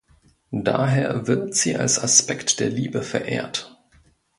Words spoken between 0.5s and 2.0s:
Daher wird sie als